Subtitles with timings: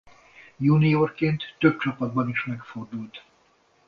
[0.59, 3.23] Juniorként több csapatban is megfordult.